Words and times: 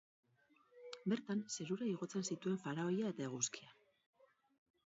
Bertan, 1.11 1.43
zerura 1.57 1.87
igotzen 1.91 2.25
zituen 2.31 2.57
faraoia 2.65 3.15
eta 3.15 3.29
Eguzkia. 3.29 3.75